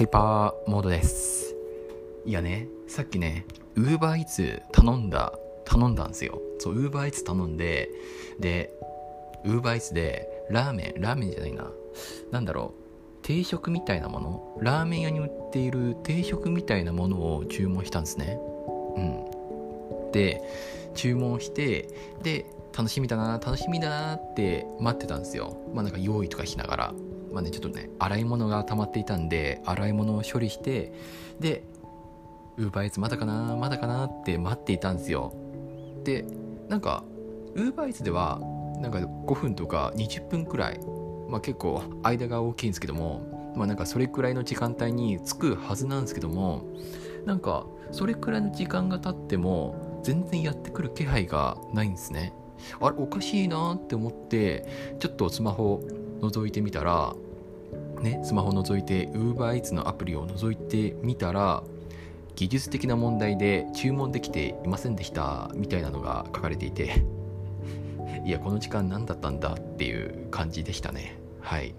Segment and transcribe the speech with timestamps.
[0.00, 1.54] ハイパーモードです。
[2.24, 3.44] いやねさっきね
[3.76, 5.34] ウーバーイーツ頼んだ
[5.66, 6.40] 頼んだんですよ。
[6.58, 7.90] そうウーバーイーツ頼んで
[8.38, 8.72] で
[9.44, 11.70] ウーバーイーツでラーメンラーメンじゃないな。
[12.30, 12.72] なんだろ
[13.20, 14.58] う定食みたいなもの？
[14.62, 18.38] ラーメン屋に売っている定食みたいなものを注文したんですね。
[18.96, 19.00] う
[20.08, 20.12] ん。
[20.12, 20.40] で
[20.94, 21.90] 注文して
[22.22, 25.58] で楽しみだな楽しみだなって待ってたんですよ。
[25.74, 26.94] まあなんか用意とかしながら。
[27.32, 30.92] まあねちょっとね洗い物が溜まっていたんで洗い物を処理して
[31.38, 31.64] で
[32.56, 35.32] ウーバーイーツまだかなまだかなって待っていたんですよ。
[36.04, 36.24] で
[36.68, 37.04] なんか
[37.54, 38.40] ウーバーイーツでは
[38.80, 40.80] なんか5分とか20分くらい
[41.28, 46.64] まあ結構間が大きいんですけどもまあなんかそれくらいの時間帯に着くはずなんですけども
[47.24, 52.32] なんかそれくらいの時間が経っても全然やってくる気配がないんですね。
[52.80, 54.66] あれおかしいなって思って
[54.98, 55.80] ちょっとスマホ
[56.20, 57.14] 覗いてみたら
[58.00, 61.62] ねスマホ覗いて UberEats のアプリを覗いてみたら
[62.36, 67.04] 技術的な問題で注文できていませんでしたみたいなのが書かれていて
[68.24, 71.18] いやこの時間何だったんだっていう感じでしたね。
[71.40, 71.74] はい。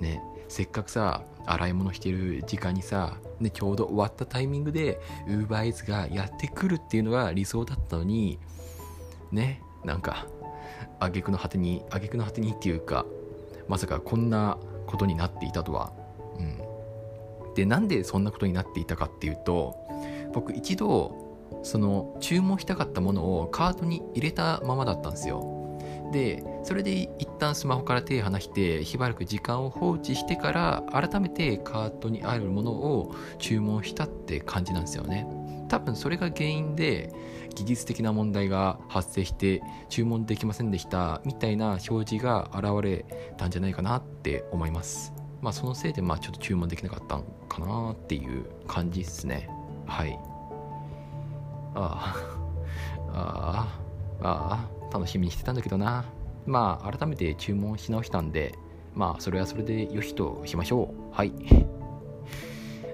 [0.00, 8.38] ねせっかくさ洗い物してる時間にさ、ね、ちょうど終わったタイミングで UberEats がやってくるっていうのが理想だったのに
[9.32, 10.26] ねなんか
[11.00, 13.04] 挙句の果てに挙句の果てにっていうか
[13.68, 15.92] まさかこんなことになっていたとは、
[16.38, 19.76] うん、でなんでそんなことになっていたかっていうと
[20.32, 21.24] 僕一度
[21.62, 25.50] その注文したかったものをカートに入れたままだったんですよ。
[26.12, 35.26] でそれで一旦スマホから手離してしばらく時間を放置してから改めてカートにあるものを注文したって感じなんですよね。
[35.74, 37.12] 多分それが原因で
[37.56, 43.04] 技術的な問題が発生して注文できませんでしたみたいな表示が現れ
[43.36, 45.12] たんじゃないかなって思います。
[45.42, 49.48] まあそのせいでまあちょっと注文できなかったんかなっていう感じですね。
[49.84, 50.16] はい。
[51.74, 52.14] あ
[53.12, 53.78] ああ
[54.20, 56.04] あああ楽しみにしてたんだけどな。
[56.46, 58.54] まあ改めて注文し直したんで
[58.94, 61.16] まあそれはそれでよしとしましょう。
[61.16, 61.32] はい。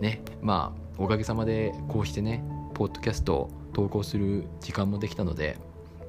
[0.00, 0.22] ね。
[0.42, 5.56] まあおかげさまでこうしてねポッドキャスト投稿する時間もできたので、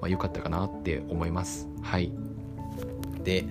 [0.01, 1.67] まあ、よかったかなって思います。
[1.81, 2.11] はい。
[3.23, 3.45] で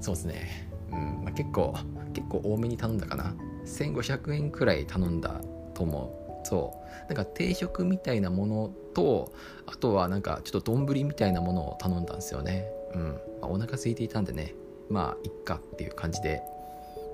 [0.00, 1.74] そうですね、うんまあ、結構
[2.12, 3.34] 結構多めに頼んだかな。
[3.66, 5.40] 1500円くらい頼んだ
[5.74, 6.46] と思う。
[6.46, 7.08] そう。
[7.08, 9.32] なんか定食みたいなものと
[9.66, 12.66] あとはなんかちょっと丼みたいなものを頼んだんですよね。
[12.94, 14.54] うん、まあ、お腹空いていたんでね。
[14.88, 16.42] まあいっかっていう感じで。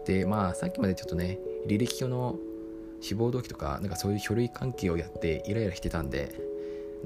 [0.07, 2.37] でまあさっきまでちょっとね履歴書の
[3.01, 6.35] 志望動機とかなんかそういう書類関係をやってイライラしてたんで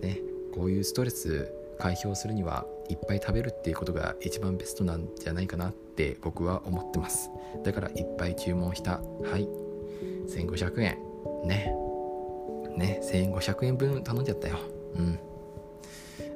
[0.00, 0.19] ね
[0.55, 7.31] こういうストレス解消するにはいっぱい食べるっていうことが一番ベストなんじゃないかなって僕は思ってます。
[7.65, 9.00] だからいっぱい注文した。
[9.25, 9.49] はい。
[10.28, 10.99] 1500円。
[11.44, 11.75] ね。
[12.76, 13.00] ね。
[13.03, 14.59] 1500円分頼んじゃったよ。
[14.97, 15.19] うん。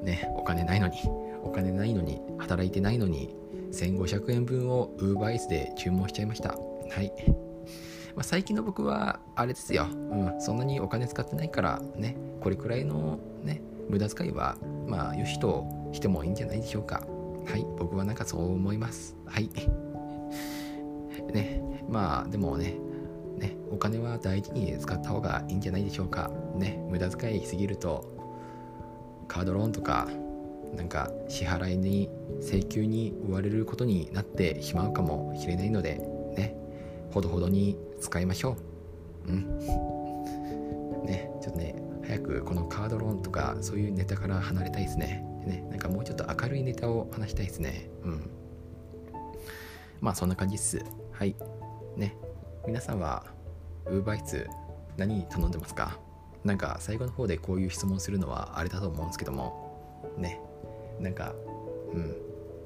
[0.02, 0.28] ね。
[0.36, 0.98] お金ないのに。
[1.42, 2.20] お金ないのに。
[2.38, 3.34] 働いてないのに。
[3.72, 6.50] 1500円分を UberEats で注文しちゃいました。
[6.50, 7.12] はい。
[8.18, 12.16] まあ、最近の僕はあれですよ、うん、そんなにお金使ってないからね。
[12.40, 14.56] これくらいのね無駄遣いは
[14.88, 17.06] まあよしとしてもいいんじゃないでしょうか。
[17.46, 17.64] はい。
[17.78, 19.14] 僕はなんかそう思います。
[19.24, 19.48] はい。
[21.32, 21.62] ね。
[21.88, 22.74] まあでもね。
[23.38, 23.56] ね。
[23.70, 26.28] お金は大事に使った方がいいんじゃないでしょうか。
[26.56, 26.84] ね。
[26.90, 28.04] 無駄遣いしすぎると
[29.28, 30.08] カードローンとか
[30.74, 36.17] なんか支払いに請求に追われることになってしまうかもしれないのでね
[37.10, 38.56] ほどほどに使いましょ
[39.26, 39.30] う。
[39.30, 39.58] うん。
[41.04, 41.74] ねちょっとね
[42.04, 45.24] 早くこのカードローンとかそういうネタから離れたいですね。
[45.46, 47.90] ねなんかもうちょっと明るいネタを話したいですね。
[48.02, 48.30] うん。
[50.00, 50.82] まあそんな感じっす。
[51.12, 51.34] はい。
[51.96, 52.16] ね
[52.66, 53.24] 皆さんは
[53.86, 54.46] UberEats
[54.96, 55.98] 何頼んでますか？
[56.44, 59.66] なんか最後の方でこういう質問するのはあれだと思うんですけども。
[60.16, 60.40] ね
[61.00, 61.34] なんか
[61.92, 62.16] うん。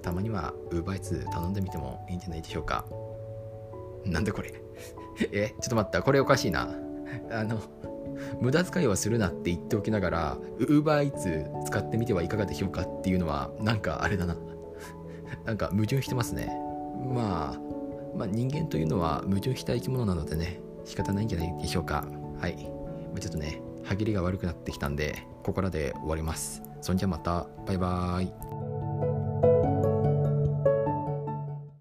[0.03, 2.85] たまには UberEats 頼んでみてもいいんじゃないでしょうか。
[4.05, 4.53] なんでこれ？
[5.33, 5.49] え？
[5.49, 6.03] ちょっと待った。
[6.03, 6.69] これおかしいな。
[7.31, 7.61] あの、
[8.41, 14.37] 無駄遣いはするなって言っておきながら、UberEats 使ってみてはいかがでしょうかっていうのは、なんかあれだな。
[15.45, 16.51] なんか矛盾してますね。
[17.13, 17.61] まあ、
[18.17, 22.07] まあ、人間というのは矛盾した生き物なのでね、仕方ないんじゃないでしょうか。
[22.41, 22.57] はい。
[22.57, 26.63] ちょっとね、歯切りが悪くなってきたんで、ここらで終わります。
[26.81, 28.33] そんじゃまた、バイバーイ。